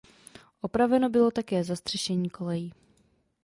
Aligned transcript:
Opraveno 0.61 1.09
bylo 1.09 1.31
také 1.31 1.63
zastřešení 1.63 2.29
kolejí. 2.29 2.73